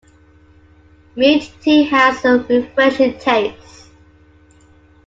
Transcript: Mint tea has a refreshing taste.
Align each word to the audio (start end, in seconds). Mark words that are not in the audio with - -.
Mint 1.15 1.51
tea 1.61 1.83
has 1.83 2.25
a 2.25 2.39
refreshing 2.39 3.19
taste. 3.19 3.85